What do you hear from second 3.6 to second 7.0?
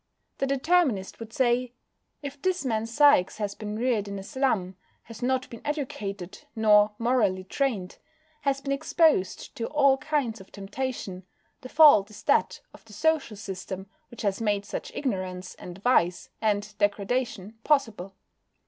reared in a slum, has not been educated, nor